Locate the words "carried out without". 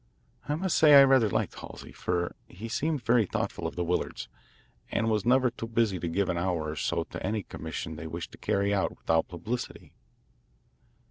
8.41-9.27